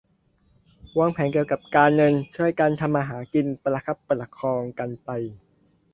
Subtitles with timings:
[0.97, 5.09] วางแผนเกี่ยวกับการเงิน ช่วยกันทำมาหากิน ประคับประคองกันไป